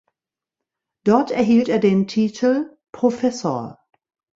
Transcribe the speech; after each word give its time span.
Dort 1.03 1.29
erhielt 1.29 1.69
er 1.69 1.77
den 1.77 2.07
Titel 2.07 2.75
"Professor". 2.91 3.77